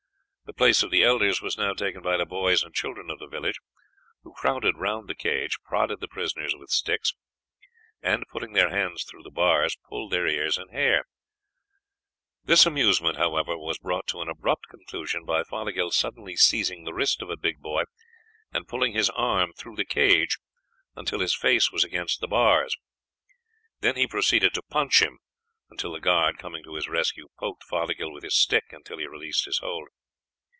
[0.43, 3.27] The place of the elders was now taken by the boys and children of the
[3.27, 3.55] village,
[4.23, 7.13] who crowded round the cage, prodded the prisoners with sticks,
[8.01, 11.05] and, putting their hands through the bars, pulled their ears and hair.
[12.43, 17.21] This amusement, however, was brought to an abrupt conclusion by Fothergill suddenly seizing the wrist
[17.21, 17.83] of a big boy
[18.51, 20.37] and pulling his arm through the cage
[20.97, 22.75] until his face was against the bars;
[23.79, 25.19] then he proceeded to punch him
[25.69, 29.45] until the guard, coming to his rescue, poked Fothergill with his stick until he released
[29.45, 29.87] his hold.